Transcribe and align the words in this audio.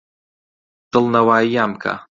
دڵنەوایییان 0.91 1.71
بکە. 1.73 1.93